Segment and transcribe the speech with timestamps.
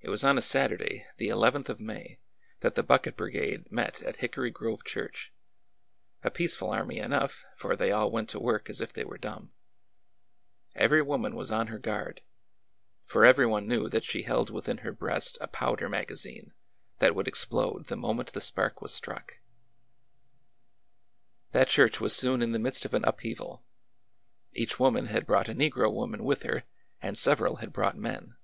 [0.00, 2.20] It was on a Saturday, the eleventh of May,
[2.60, 5.32] that the bucket brigade met at Hickory Grove church,—
[6.22, 9.16] a peace ful army enough, for they all went to work as if they were
[9.18, 9.52] dumb.
[10.74, 12.20] Every woman was on her guard;
[13.04, 15.48] for every A WORKING HIVE 177 one knew that she held within her breast a
[15.48, 16.52] powder magazine
[16.98, 19.38] that would explode the moment the spark was struck.
[21.52, 23.64] That church was soon in the midst of an upheaval.
[24.52, 26.64] Each woman had brought a negro woman with her,
[27.00, 28.36] and several had brought men.